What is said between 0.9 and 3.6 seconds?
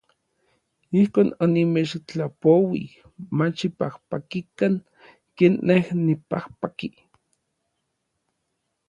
Ijkon onimechtlapouij ma